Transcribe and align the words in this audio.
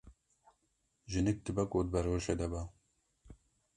Jinik 1.11 1.37
dibe 1.45 1.63
ku 1.71 1.77
di 1.85 1.91
beroşê 1.93 2.35
de 2.39 2.47
be. 2.53 2.61